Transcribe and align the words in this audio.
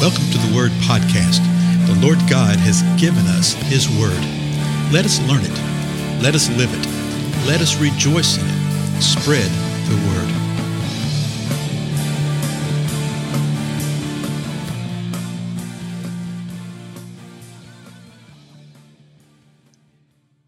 Welcome 0.00 0.30
to 0.30 0.38
the 0.38 0.56
Word 0.56 0.70
Podcast. 0.88 1.44
The 1.86 1.94
Lord 2.00 2.16
God 2.20 2.56
has 2.56 2.80
given 2.98 3.26
us 3.26 3.52
His 3.52 3.86
Word. 3.86 4.16
Let 4.90 5.04
us 5.04 5.20
learn 5.28 5.42
it. 5.44 6.22
Let 6.22 6.34
us 6.34 6.48
live 6.56 6.72
it. 6.72 6.86
Let 7.46 7.60
us 7.60 7.76
rejoice 7.76 8.38
in 8.38 8.46
it. 8.46 9.02
Spread 9.02 9.50
the 9.90 9.96
Word. 10.08 10.34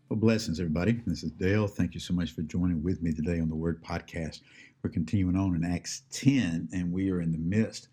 Well, 0.08 0.18
blessings, 0.18 0.60
everybody. 0.60 0.92
This 1.06 1.22
is 1.22 1.30
Dale. 1.32 1.68
Thank 1.68 1.92
you 1.92 2.00
so 2.00 2.14
much 2.14 2.32
for 2.32 2.40
joining 2.40 2.82
with 2.82 3.02
me 3.02 3.12
today 3.12 3.38
on 3.38 3.50
the 3.50 3.54
Word 3.54 3.84
Podcast. 3.84 4.40
We're 4.82 4.88
continuing 4.88 5.36
on 5.36 5.54
in 5.54 5.62
Acts 5.62 6.04
10, 6.10 6.70
and 6.72 6.90
we 6.90 7.10
are 7.10 7.20
in 7.20 7.32
the 7.32 7.38
midst 7.38 7.88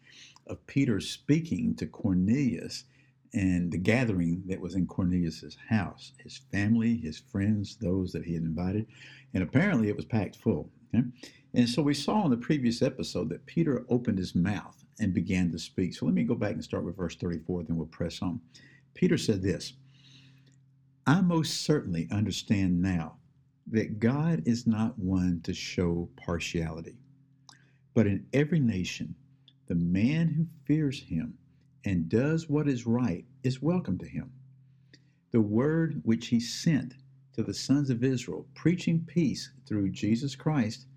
of 0.50 0.66
Peter 0.68 1.00
speaking 1.00 1.76
to 1.76 1.86
Cornelius 1.86 2.86
and 3.34 3.72
the 3.72 3.78
gathering 3.78 4.44
that 4.48 4.60
was 4.60 4.76
in 4.76 4.88
Cornelius's 4.88 5.56
house, 5.70 6.14
his 6.24 6.42
family, 6.52 6.98
his 6.98 7.20
friends, 7.20 7.78
those 7.78 8.12
that 8.12 8.26
he 8.26 8.34
had 8.34 8.44
invited, 8.44 8.88
and 9.34 9.44
apparently 9.44 9.88
it 9.88 9.96
was 9.96 10.06
packed 10.06 10.36
full. 10.36 10.70
Okay? 10.94 11.06
And 11.54 11.70
so 11.70 11.82
we 11.82 11.94
saw 11.94 12.26
in 12.26 12.32
the 12.32 12.38
previous 12.38 12.82
episode 12.82 13.30
that 13.30 13.46
Peter 13.46 13.86
opened 13.90 14.18
his 14.18 14.36
mouth 14.36 14.84
and 15.00 15.14
began 15.14 15.52
to 15.52 15.60
speak. 15.60 15.94
So 15.94 16.06
let 16.06 16.16
me 16.16 16.24
go 16.24 16.36
back 16.36 16.54
and 16.54 16.64
start 16.64 16.84
with 16.84 16.98
verse 16.98 17.16
34, 17.16 17.64
then 17.64 17.78
we'll 17.78 17.88
press 17.88 18.22
on. 18.22 18.42
Peter 18.94 19.18
said 19.18 19.42
this 19.42 19.74
I 21.06 21.22
most 21.22 21.64
certainly 21.64 22.08
understand 22.12 22.82
now 22.82 23.18
that 23.72 24.00
God 24.00 24.44
is 24.46 24.66
not 24.66 24.98
one 24.98 25.42
to 25.44 25.54
show 25.54 26.10
partiality, 26.18 26.98
but 27.94 28.08
in 28.08 28.26
every 28.34 28.60
nation, 28.60 29.16
the 29.70 29.76
man 29.76 30.28
who 30.30 30.48
fears 30.66 31.00
him 31.04 31.38
and 31.86 32.10
does 32.10 32.50
what 32.50 32.68
is 32.68 32.88
right 32.88 33.24
is 33.44 33.62
welcome 33.62 34.00
to 34.00 34.08
him. 34.08 34.32
The 35.32 35.42
word 35.42 36.02
which 36.04 36.28
he 36.28 36.40
sent 36.40 36.96
to 37.34 37.44
the 37.44 37.54
sons 37.54 37.92
of 37.92 38.04
Israel, 38.04 38.48
preaching 38.56 39.06
peace 39.06 39.52
through 39.68 39.92
Jesus 39.92 40.36
Christ, 40.36 40.88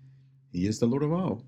he 0.51 0.65
is 0.65 0.79
the 0.79 0.87
Lord 0.87 1.03
of 1.03 1.13
all. 1.13 1.45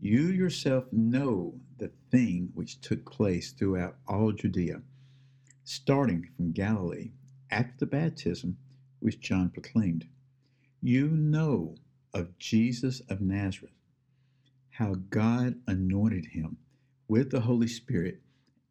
You 0.00 0.28
yourself 0.28 0.84
know 0.92 1.60
the 1.78 1.90
thing 2.12 2.50
which 2.54 2.80
took 2.80 3.10
place 3.10 3.50
throughout 3.50 3.96
all 4.06 4.30
Judea, 4.30 4.82
starting 5.64 6.28
from 6.36 6.52
Galilee 6.52 7.10
after 7.50 7.74
the 7.78 7.86
baptism 7.86 8.56
which 9.00 9.18
John 9.18 9.50
proclaimed. 9.50 10.06
You 10.80 11.08
know 11.08 11.74
of 12.14 12.38
Jesus 12.38 13.00
of 13.08 13.20
Nazareth 13.20 13.74
how 14.72 14.94
God 15.10 15.56
anointed 15.68 16.26
him 16.26 16.56
with 17.08 17.30
the 17.30 17.40
Holy 17.40 17.68
Spirit 17.68 18.20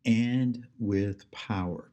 and 0.06 0.66
with 0.80 1.30
power, 1.32 1.92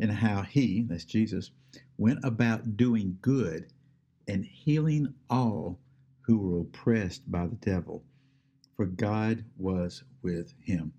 and 0.00 0.12
how 0.12 0.42
he, 0.42 0.82
that's 0.88 1.04
Jesus, 1.04 1.50
went 1.98 2.20
about 2.24 2.76
doing 2.76 3.18
good 3.22 3.66
and 4.28 4.44
healing 4.44 5.14
all 5.30 5.78
who 6.22 6.38
were 6.38 6.60
oppressed 6.60 7.30
by 7.30 7.46
the 7.46 7.56
devil, 7.56 8.04
for 8.76 8.86
God 8.86 9.44
was 9.58 10.04
with 10.22 10.54
him. 10.62 10.92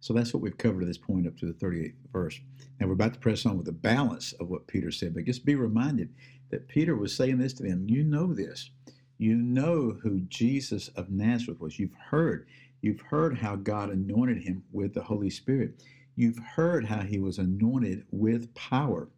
So 0.00 0.14
that's 0.14 0.32
what 0.34 0.42
we've 0.42 0.58
covered 0.58 0.82
at 0.82 0.88
this 0.88 0.98
point 0.98 1.26
up 1.26 1.36
to 1.38 1.46
the 1.46 1.52
38th 1.54 1.94
verse. 2.12 2.40
Now 2.80 2.86
we're 2.86 2.94
about 2.94 3.14
to 3.14 3.20
press 3.20 3.46
on 3.46 3.56
with 3.56 3.66
the 3.66 3.72
balance 3.72 4.32
of 4.34 4.48
what 4.48 4.66
Peter 4.66 4.90
said, 4.90 5.14
but 5.14 5.24
just 5.24 5.44
be 5.44 5.54
reminded 5.56 6.10
that 6.50 6.68
Peter 6.68 6.96
was 6.96 7.14
saying 7.16 7.38
this 7.38 7.54
to 7.54 7.64
them. 7.64 7.86
You 7.88 8.04
know 8.04 8.32
this. 8.32 8.70
You 9.18 9.36
know 9.36 9.98
who 10.02 10.20
Jesus 10.20 10.88
of 10.88 11.10
Nazareth 11.10 11.60
was. 11.60 11.78
You've 11.78 11.94
heard. 11.94 12.46
You've 12.82 13.00
heard 13.00 13.38
how 13.38 13.56
God 13.56 13.90
anointed 13.90 14.42
him 14.42 14.62
with 14.72 14.94
the 14.94 15.02
Holy 15.02 15.30
Spirit. 15.30 15.82
You've 16.14 16.38
heard 16.38 16.84
how 16.86 17.00
he 17.00 17.18
was 17.18 17.38
anointed 17.38 18.04
with 18.10 18.54
power. 18.54 19.08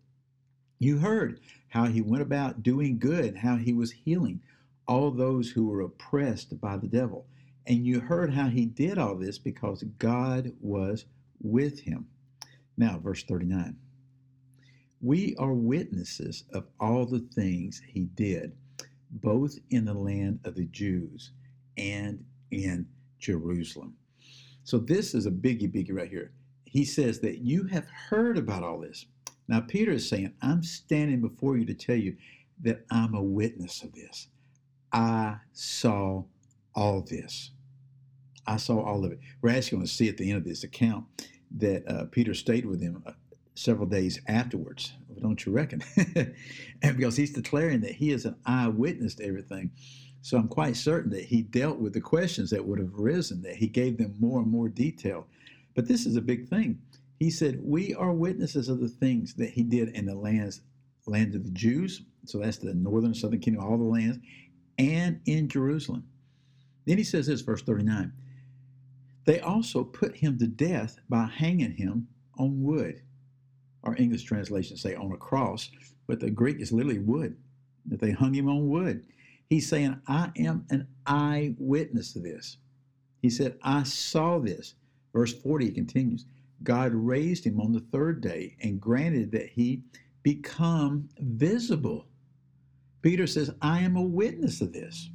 You 0.79 0.99
heard 0.99 1.41
how 1.69 1.87
he 1.87 2.01
went 2.01 2.23
about 2.23 2.63
doing 2.63 2.99
good, 2.99 3.37
how 3.37 3.57
he 3.57 3.73
was 3.73 3.91
healing 3.91 4.41
all 4.89 5.11
those 5.11 5.51
who 5.51 5.67
were 5.67 5.83
oppressed 5.83 6.61
by 6.61 6.77
the 6.77 6.87
devil. 6.87 7.27
And 7.67 7.87
you 7.87 8.01
heard 8.01 8.33
how 8.33 8.49
he 8.49 8.65
did 8.65 8.97
all 8.97 9.15
this 9.15 9.39
because 9.39 9.83
God 9.99 10.53
was 10.61 11.05
with 11.43 11.81
him. 11.81 12.07
Now, 12.77 12.99
verse 12.99 13.23
39. 13.25 13.77
We 15.01 15.37
are 15.37 15.53
witnesses 15.53 16.45
of 16.53 16.67
all 16.81 17.05
the 17.05 17.21
things 17.21 17.83
he 17.87 18.05
did 18.05 18.53
both 19.11 19.57
in 19.71 19.85
the 19.85 19.95
land 19.95 20.41
of 20.45 20.55
the 20.55 20.67
Jews 20.67 21.33
and 21.77 22.25
in 22.51 22.87
Jerusalem. 23.19 23.95
So 24.65 24.79
this 24.79 25.15
is 25.15 25.27
a 25.27 25.31
biggie, 25.31 25.73
biggie 25.73 25.95
right 25.95 26.11
here. 26.11 26.33
He 26.65 26.85
says 26.85 27.21
that 27.21 27.39
you 27.39 27.65
have 27.65 27.87
heard 27.89 28.37
about 28.37 28.63
all 28.63 28.81
this. 28.81 29.07
Now, 29.49 29.61
Peter 29.61 29.93
is 29.93 30.09
saying, 30.09 30.35
I'm 30.43 30.63
standing 30.63 31.23
before 31.23 31.57
you 31.57 31.65
to 31.67 31.75
tell 31.75 31.97
you 31.97 32.17
that 32.63 32.85
I'm 32.91 33.15
a 33.15 33.23
witness 33.23 33.83
of 33.83 33.95
this. 33.95 34.29
I 34.93 35.37
saw 35.53 36.25
all 36.75 37.01
this. 37.03 37.51
I 38.47 38.57
saw 38.57 38.83
all 38.83 39.05
of 39.05 39.13
it. 39.13 39.21
We're 39.41 39.51
actually 39.51 39.77
going 39.77 39.87
to 39.87 39.93
see 39.93 40.09
at 40.09 40.17
the 40.17 40.31
end 40.31 40.39
of 40.39 40.45
this 40.45 40.65
account 40.65 41.05
that 41.57 41.89
uh, 41.89 42.05
Peter 42.11 42.35
stayed 42.35 42.67
with 42.67 42.81
him 42.81 43.03
uh, 43.07 43.13
several 43.55 43.87
days 43.87 44.21
afterwards. 44.27 44.93
Don't 45.21 45.45
you 45.45 45.53
reckon? 45.53 45.83
and 46.83 46.97
because 46.97 47.17
he's 47.17 47.33
declaring 47.33 47.81
that 47.81 47.93
he 47.93 48.11
is 48.13 48.25
an 48.25 48.37
eyewitness 48.47 49.15
to 49.17 49.27
everything. 49.27 49.71
So 50.23 50.37
I'm 50.37 50.49
quite 50.49 50.77
certain 50.77 51.11
that 51.13 51.25
he 51.25 51.43
dealt 51.43 51.79
with 51.79 51.93
the 51.93 52.01
questions 52.01 52.51
that 52.51 52.65
would 52.65 52.79
have 52.79 52.93
arisen, 52.99 53.43
that 53.43 53.57
he 53.57 53.69
gave 53.69 53.99
them 53.99 54.15
more 54.19 54.41
and 54.41 54.51
more 54.51 54.69
detail. 54.69 55.27
But 55.75 55.87
this 55.87 56.07
is 56.07 56.17
a 56.17 56.21
big 56.21 56.49
thing. 56.49 56.81
He 57.19 57.31
said, 57.31 57.61
We 57.63 57.95
are 57.95 58.13
witnesses 58.13 58.69
of 58.69 58.81
the 58.81 58.89
things 58.89 59.35
that 59.35 59.51
he 59.51 59.63
did 59.63 59.91
in 59.91 60.07
the 60.07 60.15
lands, 60.15 60.61
land 61.07 61.35
of 61.35 61.45
the 61.45 61.51
Jews. 61.51 62.03
So 62.25 62.39
that's 62.39 62.59
the 62.59 62.75
northern, 62.75 63.15
southern 63.15 63.41
kingdom, 63.41 63.65
all 63.65 63.79
the 63.79 63.85
lands, 63.85 64.19
and 64.79 65.21
in 65.27 65.49
Jerusalem. 65.49 66.07
Then 66.87 66.99
he 66.99 67.05
says 67.05 67.27
this, 67.27 67.41
verse 67.41 67.63
39 67.63 68.13
They 69.25 69.41
also 69.41 69.85
put 69.85 70.17
him 70.17 70.39
to 70.39 70.47
death 70.47 70.99
by 71.09 71.27
hanging 71.27 71.73
him 71.73 72.09
on 72.39 72.63
wood. 72.63 73.03
Our 73.85 73.97
English 73.97 74.25
translations 74.25 74.81
say 74.83 74.95
on 74.95 75.13
a 75.13 75.17
cross, 75.17 75.71
but 76.07 76.21
the 76.21 76.31
Greek 76.31 76.61
is 76.61 76.73
literally 76.73 76.99
wood, 76.99 77.37
that 77.87 78.01
they 78.01 78.11
hung 78.11 78.35
him 78.35 78.49
on 78.49 78.69
wood. 78.69 79.05
He's 79.49 79.69
saying, 79.69 80.01
I 80.07 80.31
am 80.37 80.67
an 80.71 80.89
eyewitness 81.07 82.13
to 82.13 82.21
this. 82.21 82.59
He 83.23 83.31
said, 83.31 83.59
I 83.63 83.85
saw 83.85 84.39
this. 84.39 84.75
Verse 85.13 85.33
40 85.33 85.67
he 85.67 85.73
continues 85.73 86.27
God 86.63 86.93
raised 86.93 87.47
him 87.47 87.61
on 87.61 87.73
the 87.73 87.85
third 87.93 88.21
day 88.21 88.57
and 88.61 88.81
granted 88.81 89.33
that 89.33 89.49
he 89.49 89.83
become 90.23 91.09
visible. 91.21 92.07
Peter 93.01 93.27
says, 93.27 93.51
I 93.63 93.81
am 93.81 93.97
a 93.97 94.03
witness 94.03 94.61
of 94.61 94.73
this. 94.73 95.11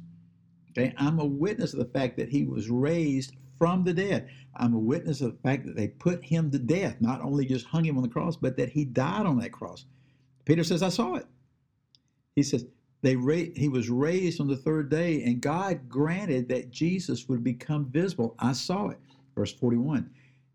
Okay, 0.70 0.94
I'm 0.96 1.20
a 1.20 1.24
witness 1.24 1.72
of 1.72 1.78
the 1.78 1.98
fact 1.98 2.16
that 2.16 2.30
he 2.30 2.44
was 2.44 2.70
raised 2.70 3.36
from 3.58 3.84
the 3.84 3.92
dead. 3.92 4.28
I'm 4.56 4.74
a 4.74 4.78
witness 4.78 5.20
of 5.20 5.32
the 5.32 5.38
fact 5.38 5.66
that 5.66 5.76
they 5.76 5.88
put 5.88 6.24
him 6.24 6.50
to 6.50 6.58
death, 6.58 7.00
not 7.00 7.22
only 7.22 7.46
just 7.46 7.66
hung 7.66 7.84
him 7.84 7.96
on 7.96 8.02
the 8.02 8.08
cross, 8.08 8.36
but 8.36 8.56
that 8.56 8.70
he 8.70 8.84
died 8.84 9.26
on 9.26 9.38
that 9.38 9.52
cross. 9.52 9.86
Peter 10.44 10.64
says, 10.64 10.82
I 10.82 10.88
saw 10.90 11.14
it. 11.14 11.26
He 12.36 12.42
says, 12.42 12.66
they 13.02 13.16
ra- 13.16 13.52
he 13.54 13.68
was 13.68 13.90
raised 13.90 14.40
on 14.40 14.48
the 14.48 14.56
third 14.56 14.90
day, 14.90 15.22
and 15.24 15.40
God 15.40 15.88
granted 15.88 16.48
that 16.48 16.70
Jesus 16.70 17.28
would 17.28 17.44
become 17.44 17.90
visible. 17.90 18.34
I 18.38 18.52
saw 18.52 18.88
it. 18.88 18.98
Verse 19.34 19.52
41 19.52 20.10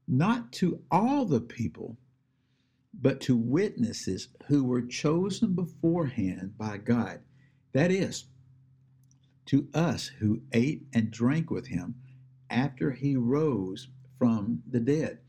Not 0.07 0.51
to 0.53 0.81
all 0.89 1.25
the 1.25 1.41
people, 1.41 1.97
but 2.93 3.21
to 3.21 3.35
witnesses 3.35 4.29
who 4.47 4.63
were 4.63 4.81
chosen 4.81 5.53
beforehand 5.53 6.57
by 6.57 6.77
God. 6.77 7.19
That 7.73 7.91
is, 7.91 8.25
to 9.45 9.67
us 9.73 10.07
who 10.07 10.41
ate 10.51 10.87
and 10.93 11.11
drank 11.11 11.51
with 11.51 11.67
him 11.67 11.95
after 12.49 12.91
he 12.91 13.15
rose 13.15 13.87
from 14.17 14.61
the 14.69 14.79
dead. 14.79 15.19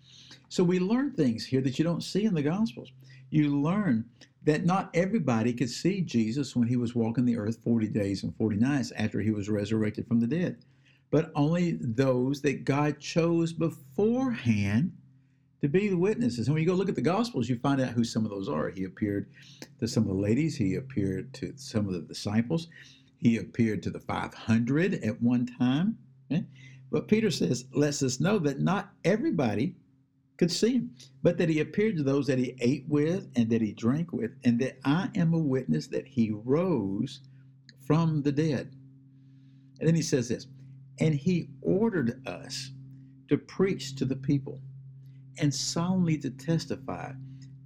So 0.48 0.64
we 0.64 0.80
learn 0.80 1.12
things 1.12 1.46
here 1.46 1.60
that 1.60 1.78
you 1.78 1.84
don't 1.84 2.02
see 2.02 2.24
in 2.24 2.34
the 2.34 2.42
Gospels. 2.42 2.90
You 3.30 3.60
learn 3.60 4.06
that 4.42 4.64
not 4.64 4.90
everybody 4.94 5.52
could 5.52 5.70
see 5.70 6.00
Jesus 6.00 6.56
when 6.56 6.66
he 6.66 6.76
was 6.76 6.94
walking 6.94 7.24
the 7.24 7.36
earth 7.36 7.58
40 7.62 7.88
days 7.88 8.24
and 8.24 8.34
40 8.36 8.56
nights 8.56 8.92
after 8.96 9.20
he 9.20 9.30
was 9.30 9.48
resurrected 9.48 10.08
from 10.08 10.20
the 10.20 10.26
dead, 10.26 10.64
but 11.10 11.30
only 11.34 11.78
those 11.80 12.40
that 12.42 12.64
God 12.64 12.98
chose 12.98 13.52
beforehand 13.52 14.92
to 15.60 15.68
be 15.68 15.88
the 15.88 15.96
witnesses. 15.96 16.46
And 16.46 16.54
when 16.54 16.62
you 16.62 16.68
go 16.68 16.74
look 16.74 16.88
at 16.88 16.94
the 16.94 17.02
Gospels, 17.02 17.48
you 17.48 17.58
find 17.58 17.80
out 17.80 17.90
who 17.90 18.02
some 18.02 18.24
of 18.24 18.30
those 18.30 18.48
are. 18.48 18.70
He 18.70 18.84
appeared 18.84 19.30
to 19.78 19.86
some 19.86 20.04
of 20.04 20.08
the 20.08 20.14
ladies, 20.14 20.56
he 20.56 20.76
appeared 20.76 21.34
to 21.34 21.52
some 21.56 21.86
of 21.86 21.92
the 21.92 22.00
disciples, 22.00 22.68
he 23.18 23.36
appeared 23.36 23.82
to 23.82 23.90
the 23.90 24.00
500 24.00 24.94
at 24.94 25.22
one 25.22 25.46
time. 25.46 25.98
Okay? 26.30 26.44
But 26.90 27.08
Peter 27.08 27.30
says, 27.30 27.66
lets 27.74 28.02
us 28.02 28.20
know 28.20 28.38
that 28.40 28.60
not 28.60 28.92
everybody 29.04 29.76
could 30.36 30.50
see 30.50 30.72
him, 30.74 30.96
but 31.22 31.38
that 31.38 31.48
he 31.48 31.60
appeared 31.60 31.96
to 31.96 32.02
those 32.02 32.26
that 32.26 32.38
he 32.38 32.56
ate 32.60 32.86
with 32.88 33.28
and 33.36 33.50
that 33.50 33.62
he 33.62 33.72
drank 33.72 34.12
with, 34.12 34.32
and 34.44 34.58
that 34.60 34.78
I 34.84 35.10
am 35.14 35.34
a 35.34 35.38
witness 35.38 35.86
that 35.88 36.06
he 36.06 36.30
rose 36.32 37.20
from 37.86 38.22
the 38.22 38.32
dead. 38.32 38.74
And 39.78 39.88
then 39.88 39.94
he 39.94 40.02
says 40.02 40.28
this, 40.28 40.46
and 40.98 41.14
he 41.14 41.48
ordered 41.62 42.26
us 42.26 42.70
to 43.28 43.38
preach 43.38 43.96
to 43.96 44.04
the 44.04 44.16
people 44.16 44.60
and 45.38 45.54
solemnly 45.54 46.18
to 46.18 46.30
testify 46.30 47.12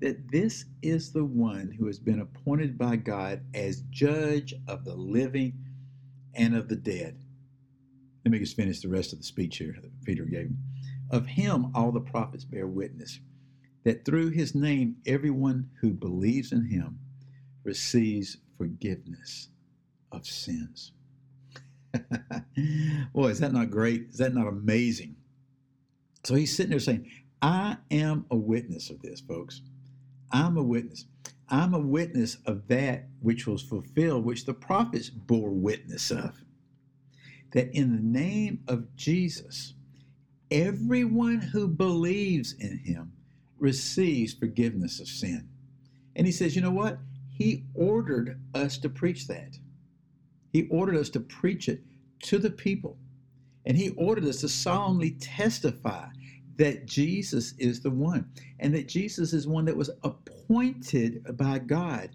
that 0.01 0.31
this 0.31 0.67
is 0.83 1.13
the 1.13 1.25
one 1.25 1.75
who 1.79 1.87
has 1.87 1.99
been 1.99 2.21
appointed 2.21 2.77
by 2.79 2.97
God 2.97 3.43
as 3.55 3.83
judge 3.91 4.55
of 4.69 4.85
the 4.85 4.95
living 4.95 5.55
and 6.35 6.57
of 6.57 6.69
the 6.69 6.77
dead. 6.77 7.24
Let 8.25 8.33
me 8.33 8.39
just 8.39 8.57
finish 8.57 8.81
the 8.81 8.89
rest 8.89 9.13
of 9.13 9.19
the 9.19 9.25
speech 9.25 9.59
here 9.59 9.77
that 9.81 10.05
Peter 10.05 10.25
gave. 10.25 10.51
Of 11.11 11.27
him, 11.27 11.71
all 11.75 11.93
the 11.93 12.01
prophets 12.01 12.45
bear 12.45 12.67
witness 12.67 13.21
that 13.85 14.05
through 14.05 14.31
his 14.31 14.55
name, 14.55 14.97
everyone 15.07 15.71
who 15.81 15.93
believes 15.93 16.53
in 16.53 16.65
him 16.65 16.99
receives 17.65 18.39
forgiveness 18.57 19.49
of 20.11 20.27
sins. 20.27 20.93
Boy, 23.15 23.29
is 23.29 23.41
that 23.41 23.53
not 23.53 23.71
great? 23.71 24.09
Is 24.11 24.19
that 24.19 24.35
not 24.35 24.49
amazing? 24.49 25.17
So 26.25 26.35
he's 26.35 26.57
sitting 26.57 26.71
there 26.71 26.81
saying, 26.81 27.11
I 27.43 27.77
am 27.91 28.25
a 28.31 28.37
witness 28.37 28.89
of 28.89 29.03
this, 29.03 29.21
folks. 29.21 29.61
I'm 30.33 30.57
a 30.57 30.63
witness. 30.63 31.05
I'm 31.51 31.75
a 31.75 31.79
witness 31.79 32.39
of 32.47 32.67
that 32.69 33.09
which 33.21 33.47
was 33.47 33.61
fulfilled, 33.63 34.25
which 34.25 34.47
the 34.47 34.55
prophets 34.55 35.11
bore 35.11 35.51
witness 35.51 36.11
of. 36.11 36.43
That 37.55 37.75
in 37.75 37.97
the 37.97 38.03
name 38.03 38.61
of 38.69 38.95
Jesus, 38.95 39.75
everyone 40.51 41.41
who 41.41 41.67
believes 41.67 42.53
in 42.53 42.79
him 42.79 43.13
receives 43.59 44.35
forgiveness 44.35 45.01
of 45.01 45.09
sin. 45.09 45.49
And 46.17 46.27
he 46.27 46.33
says, 46.33 46.55
you 46.55 46.63
know 46.63 46.71
what? 46.71 46.99
He 47.29 47.65
ordered 47.75 48.41
us 48.55 48.77
to 48.79 48.89
preach 48.89 49.27
that. 49.29 49.57
He 50.53 50.69
ordered 50.69 50.97
us 50.97 51.09
to 51.11 51.21
preach 51.21 51.69
it 51.69 51.83
to 52.25 52.39
the 52.39 52.51
people. 52.51 52.99
And 53.67 53.77
he 53.77 53.91
ordered 53.91 54.27
us 54.27 54.41
to 54.43 54.49
solemnly 54.49 55.13
testify 55.13 56.09
that 56.57 56.87
Jesus 56.87 57.55
is 57.59 57.81
the 57.81 57.91
one 57.91 58.31
and 58.61 58.75
that 58.75 58.87
Jesus 58.87 59.33
is 59.33 59.49
one 59.49 59.65
that 59.65 59.77
was 59.77 59.91
appointed 60.03 61.37
by 61.37 61.59
God. 61.59 62.11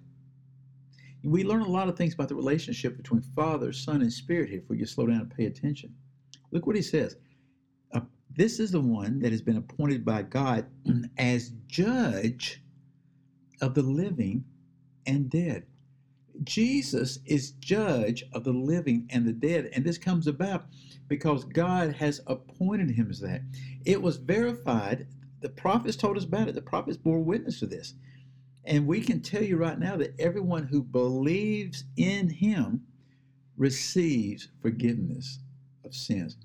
We 1.24 1.44
learn 1.44 1.62
a 1.62 1.69
lot 1.69 1.89
of 1.89 1.98
things 1.98 2.13
about 2.13 2.30
the 2.30 2.36
relationship 2.36 2.95
between 2.98 3.21
Father, 3.21 3.74
Son, 3.74 4.01
and 4.01 4.12
Spirit 4.12 4.50
here 4.50 4.60
if 4.60 4.69
we 4.69 4.77
just 4.77 4.95
slow 4.95 5.07
down 5.07 5.21
and 5.21 5.36
pay 5.36 5.45
attention. 5.45 5.94
Look 6.51 6.66
what 6.66 6.75
he 6.75 6.81
says. 6.81 7.18
Uh, 7.94 8.01
this 8.30 8.60
is 8.60 8.71
the 8.71 8.80
one 8.80 9.19
that 9.19 9.31
has 9.31 9.42
been 9.42 9.57
appointed 9.57 10.06
by 10.06 10.24
God 10.24 10.66
as 11.18 11.51
judge 11.68 12.63
of 13.62 13.74
the 13.74 13.81
living 13.83 14.45
and 15.06 15.30
dead. 15.30 15.66
Jesus 16.44 17.19
is 17.25 17.51
judge 17.51 18.24
of 18.33 18.44
the 18.45 18.54
living 18.54 19.07
and 19.10 19.25
the 19.25 19.33
dead. 19.33 19.69
And 19.74 19.83
this 19.83 19.98
comes 19.98 20.27
about 20.27 20.65
because 21.07 21.44
God 21.44 21.95
has 21.95 22.22
appointed 22.27 22.92
him 22.92 23.10
as 23.10 23.19
that. 23.19 23.42
It 23.86 24.01
was 24.01 24.18
verified. 24.18 25.07
The 25.42 25.50
prophets 25.50 25.98
told 25.98 26.18
us 26.18 26.24
about 26.24 26.48
it. 26.48 26.56
The 26.56 26.62
prophets 26.62 26.98
bore 26.98 27.19
witness 27.19 27.60
to 27.60 27.65
this. 27.65 27.94
And 28.65 28.85
we 28.85 29.01
can 29.01 29.21
tell 29.21 29.44
you 29.44 29.57
right 29.57 29.79
now 29.79 29.95
that 29.97 30.19
everyone 30.19 30.67
who 30.67 30.83
believes 30.83 31.85
in 31.97 32.29
him 32.29 32.85
receives 33.57 34.50
forgiveness 34.61 35.39
of 35.85 35.94
sins. 35.94 36.38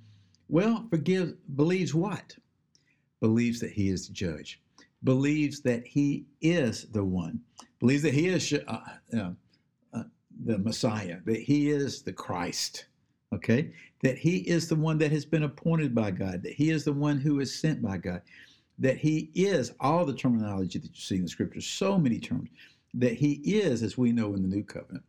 Well, 0.49 0.87
forgive 0.91 1.35
believes 1.57 1.95
what? 1.95 2.37
Believes 3.21 3.61
that 3.61 3.73
he 3.73 3.89
is 3.89 4.07
the 4.07 4.13
judge. 4.13 4.61
Believes 5.03 5.61
that 5.63 5.87
he 5.87 6.27
is 6.41 6.87
the 6.93 7.05
one. 7.05 7.41
Believes 7.79 8.03
that 8.03 8.15
he 8.15 8.29
is 8.29 8.53
uh, 8.53 8.81
uh, 9.17 9.31
uh, 9.93 10.03
the 10.45 10.59
Messiah. 10.59 11.19
That 11.25 11.41
he 11.41 11.71
is 11.71 12.03
the 12.03 12.13
Christ 12.13 12.87
okay? 13.35 13.73
That 14.03 14.17
he 14.17 14.39
is 14.39 14.69
the 14.69 14.77
one 14.77 14.99
that 14.99 15.13
has 15.13 15.25
been 15.25 15.43
appointed 15.43 15.95
by 15.95 16.11
God, 16.11 16.43
that 16.43 16.53
he 16.53 16.71
is 16.71 16.85
the 16.85 16.93
one 16.93 17.19
who 17.19 17.41
is 17.41 17.55
sent 17.55 17.83
by 17.83 17.99
God, 17.99 18.23
that 18.79 18.97
he 18.97 19.31
is 19.35 19.73
all 19.81 20.05
the 20.05 20.15
terminology 20.15 20.79
that 20.79 20.95
you 20.95 21.01
see 21.01 21.17
in 21.17 21.23
the 21.23 21.29
scriptures, 21.29 21.67
so 21.67 21.99
many 21.99 22.19
terms, 22.19 22.49
that 22.95 23.15
he 23.15 23.35
is, 23.45 23.83
as 23.83 23.99
we 23.99 24.13
know 24.13 24.35
in 24.35 24.43
the 24.43 24.49
new 24.49 24.65
covenant, 24.65 25.05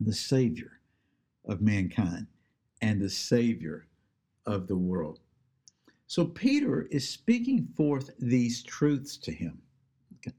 the 0.00 0.12
Savior 0.12 0.80
of 1.46 1.60
mankind 1.60 2.26
and 2.82 3.00
the 3.00 3.10
Savior 3.10 3.86
of 4.46 4.66
the 4.66 4.76
world. 4.76 5.20
So 6.06 6.24
Peter 6.24 6.86
is 6.90 7.08
speaking 7.08 7.68
forth 7.76 8.10
these 8.18 8.62
truths 8.62 9.16
to 9.18 9.32
him, 9.32 9.58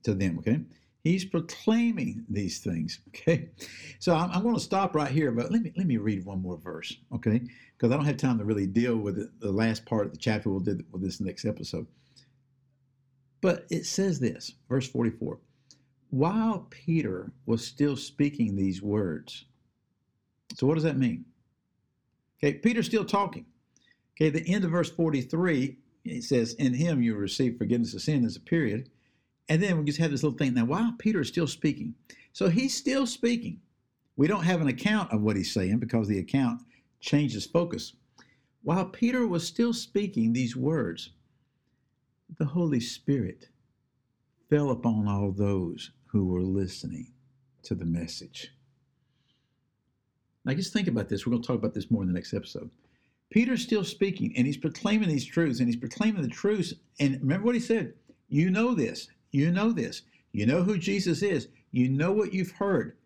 to 0.04 0.14
them, 0.14 0.38
okay? 0.40 0.60
He's 1.04 1.26
proclaiming 1.26 2.26
these 2.30 2.60
things. 2.60 3.00
Okay, 3.10 3.50
so 3.98 4.14
I'm, 4.14 4.30
I'm, 4.32 4.44
going 4.44 4.56
to 4.56 4.62
stop 4.62 4.94
right 4.94 5.12
here, 5.12 5.32
but 5.32 5.52
let 5.52 5.64
me 5.64 5.72
let 5.78 5.88
me 5.88 5.98
read 5.98 6.26
one 6.26 6.42
more 6.42 6.58
verse. 6.58 6.96
Okay, 7.14 7.42
because 7.76 7.92
I 7.92 7.96
don't 7.96 8.06
have 8.06 8.18
time 8.18 8.38
to 8.38 8.44
really 8.46 8.68
deal 8.68 8.98
with 8.98 9.18
it, 9.18 9.30
the 9.40 9.52
last 9.52 9.84
part 9.86 10.06
of 10.06 10.12
the 10.12 10.18
chapter. 10.18 10.50
We'll 10.50 10.60
do 10.60 10.80
with 10.92 11.02
this 11.02 11.20
next 11.20 11.46
episode. 11.46 11.88
But 13.46 13.68
it 13.70 13.86
says 13.86 14.20
this, 14.20 14.54
verse 14.68 14.88
44. 14.90 15.38
While 16.10 16.66
Peter 16.72 17.32
was 17.46 17.64
still 17.64 17.96
speaking 17.96 18.56
these 18.56 18.82
words, 18.82 19.46
so 20.56 20.66
what 20.66 20.74
does 20.74 20.84
that 20.84 20.98
mean? 20.98 21.26
Okay, 22.40 22.58
Peter's 22.58 22.88
still 22.88 23.06
talking. 23.06 23.46
Okay, 24.16 24.32
the 24.32 24.52
end 24.52 24.66
of 24.66 24.72
verse 24.72 24.90
43, 24.90 25.78
it 26.06 26.24
says, 26.24 26.56
In 26.56 26.74
him 26.74 27.04
you 27.04 27.14
receive 27.14 27.60
forgiveness 27.60 27.94
of 27.94 28.02
sin 28.02 28.26
as 28.26 28.36
a 28.36 28.40
period. 28.40 28.90
And 29.48 29.62
then 29.62 29.78
we 29.78 29.86
just 29.86 30.00
have 30.00 30.10
this 30.10 30.24
little 30.24 30.40
thing. 30.40 30.56
Now, 30.56 30.66
while 30.66 30.96
Peter 30.98 31.22
is 31.22 31.28
still 31.28 31.46
speaking. 31.46 31.94
So 32.34 32.50
he's 32.50 32.76
still 32.76 33.06
speaking. 33.06 33.62
We 34.18 34.26
don't 34.26 34.46
have 34.46 34.62
an 34.62 34.70
account 34.70 35.12
of 35.14 35.22
what 35.22 35.36
he's 35.36 35.54
saying 35.54 35.78
because 35.78 36.08
the 36.08 36.18
account 36.18 36.64
changes 37.00 37.46
focus. 37.46 37.94
While 38.64 38.86
Peter 38.86 39.28
was 39.28 39.46
still 39.46 39.72
speaking 39.72 40.34
these 40.34 40.56
words, 40.56 41.12
the 42.38 42.46
Holy 42.46 42.80
Spirit 42.80 43.50
fell 44.50 44.72
upon 44.72 45.08
all 45.08 45.32
those 45.32 45.92
who 46.08 46.26
were 46.26 46.42
listening 46.42 47.14
to 47.64 47.76
the 47.76 47.86
message. 47.86 48.52
Now, 50.44 50.54
just 50.54 50.74
think 50.74 50.88
about 50.88 51.10
this. 51.10 51.26
We're 51.26 51.32
going 51.32 51.42
to 51.42 51.48
talk 51.48 51.58
about 51.58 51.74
this 51.74 51.90
more 51.90 52.04
in 52.04 52.08
the 52.08 52.14
next 52.14 52.34
episode. 52.34 52.70
Peter's 53.32 53.64
still 53.64 53.84
speaking 53.84 54.34
and 54.38 54.46
he's 54.46 54.58
proclaiming 54.58 55.10
these 55.10 55.26
truths 55.26 55.60
and 55.60 55.68
he's 55.68 55.76
proclaiming 55.76 56.22
the 56.22 56.28
truths. 56.28 56.74
And 57.00 57.20
remember 57.22 57.46
what 57.46 57.56
he 57.56 57.62
said 57.62 57.94
you 58.28 58.50
know 58.50 58.74
this. 58.74 59.08
You 59.32 59.52
know 59.52 59.72
this. 59.72 60.04
You 60.32 60.46
know 60.46 60.64
who 60.64 60.78
Jesus 60.78 61.22
is. 61.22 61.48
You 61.72 61.90
know 61.90 62.12
what 62.12 62.34
you've 62.34 62.52
heard. 62.52 62.98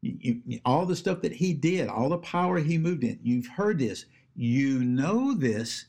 You, 0.00 0.40
you, 0.46 0.60
all 0.64 0.86
the 0.86 0.96
stuff 0.96 1.22
that 1.22 1.32
he 1.32 1.52
did, 1.52 1.88
all 1.88 2.08
the 2.08 2.18
power 2.18 2.58
he 2.58 2.78
moved 2.78 3.04
in. 3.04 3.18
You've 3.22 3.48
heard 3.48 3.78
this. 3.78 4.06
You 4.34 4.84
know 4.84 5.34
this. 5.34 5.86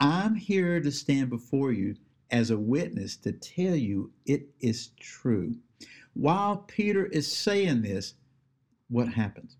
I'm 0.00 0.34
here 0.34 0.80
to 0.80 0.90
stand 0.90 1.30
before 1.30 1.72
you 1.72 1.96
as 2.32 2.50
a 2.50 2.58
witness 2.58 3.16
to 3.18 3.32
tell 3.32 3.76
you 3.76 4.12
it 4.26 4.48
is 4.60 4.90
true. 5.00 5.54
While 6.14 6.58
Peter 6.58 7.06
is 7.06 7.34
saying 7.34 7.82
this, 7.82 8.14
what 8.90 9.08
happens? 9.08 9.56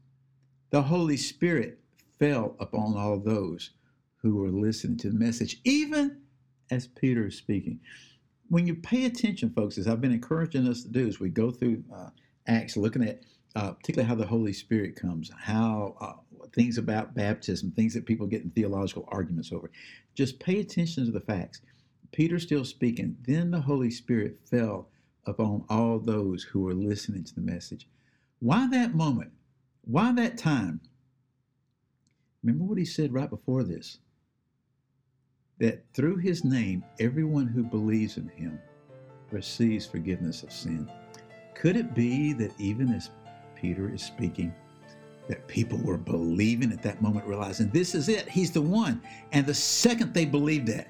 The 0.71 0.83
Holy 0.83 1.19
Spirit 1.19 1.79
fell 2.19 2.57
upon 2.61 2.97
all 2.97 3.19
those 3.21 3.71
who 4.17 4.37
were 4.37 4.51
listening 4.51 4.99
to 4.99 5.11
the 5.11 5.19
message, 5.19 5.61
even 5.65 6.23
as 6.71 6.89
Peter 6.89 7.27
is 7.29 7.37
speaking 7.37 7.81
when 8.49 8.67
you 8.67 8.75
pay 8.75 9.07
attention, 9.07 9.51
folks, 9.51 9.79
as 9.79 9.89
I've 9.89 10.03
been 10.03 10.13
encouraging 10.13 10.69
us 10.69 10.83
to 10.83 10.91
do 10.91 11.09
as 11.09 11.19
we 11.19 11.31
go 11.31 11.51
through 11.51 11.83
uh, 11.95 12.11
Acts, 12.47 12.77
looking 12.77 13.03
at 13.03 13.23
uh, 13.57 13.73
particularly 13.73 14.07
how 14.09 14.15
the 14.15 14.27
Holy 14.27 14.53
Spirit 14.53 14.95
comes, 14.95 15.31
how 15.39 15.97
uh, 16.03 16.47
things 16.55 16.77
about 16.77 17.15
baptism, 17.15 17.71
things 17.73 17.95
that 17.95 18.05
people 18.05 18.27
get 18.27 18.43
in 18.43 18.51
theological 18.51 19.09
arguments 19.09 19.53
over. 19.53 19.71
Just 20.15 20.39
pay 20.39 20.61
attention 20.61 21.07
to 21.07 21.13
the 21.13 21.21
facts. 21.21 21.63
Peter's 22.13 22.43
still 22.43 22.65
speaking. 22.65 23.17
Then 23.27 23.51
the 23.51 23.61
Holy 23.61 23.91
Spirit 23.91 24.39
fell 24.45 24.89
upon 25.27 25.65
all 25.69 25.99
those 25.99 26.45
who 26.45 26.61
were 26.61 26.75
listening 26.75 27.25
to 27.25 27.35
the 27.35 27.41
message. 27.41 27.89
Why 28.41 28.69
that 28.69 28.95
moment? 28.95 29.33
Why 29.85 30.13
that 30.13 30.39
time? 30.39 30.81
Remember 32.43 32.65
what 32.65 32.79
he 32.79 32.85
said 32.85 33.13
right 33.13 33.31
before 33.31 33.63
this 33.63 33.99
that 35.59 35.85
through 35.95 36.17
his 36.17 36.43
name, 36.43 36.83
everyone 36.99 37.47
who 37.47 37.63
believes 37.63 38.17
in 38.17 38.29
him 38.29 38.59
receives 39.31 39.87
forgiveness 39.87 40.43
of 40.43 40.53
sin. 40.53 40.91
Could 41.55 41.77
it 41.77 41.95
be 41.95 42.33
that 42.33 42.53
even 42.59 42.93
as 42.93 43.11
Peter 43.55 43.95
is 43.95 44.03
speaking, 44.03 44.53
that 45.29 45.47
people 45.47 45.79
were 45.79 45.99
believing 45.99 46.73
at 46.73 46.83
that 46.83 47.01
moment, 47.01 47.27
realizing 47.27 47.69
this 47.71 47.95
is 47.95 48.09
it, 48.09 48.29
he's 48.29 48.51
the 48.51 48.61
one. 48.61 49.01
And 49.31 49.47
the 49.47 49.55
second 49.55 50.13
they 50.13 50.25
believed 50.25 50.67
that, 50.67 50.89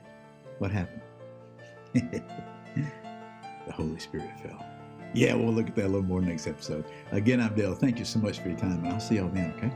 what 0.59 0.71
happened? 0.71 1.03
the 3.67 3.73
Holy 3.73 3.99
Spirit 3.99 4.31
fell. 4.43 4.67
Yeah, 5.15 5.35
we'll 5.35 5.53
look 5.53 5.69
at 5.69 5.75
that 5.77 5.85
a 5.85 5.89
little 5.89 6.03
more 6.03 6.23
next 6.23 6.47
episode. 6.47 6.87
Again, 7.11 7.41
I'm 7.41 7.55
Dale. 7.55 7.75
Thank 7.75 7.99
you 7.99 8.05
so 8.05 8.19
much 8.19 8.41
for 8.41 8.49
your 8.49 8.59
time, 8.59 8.83
and 8.85 8.89
I'll 8.89 9.01
see 9.01 9.17
y'all 9.17 9.29
then, 9.29 9.53
okay? 9.59 9.73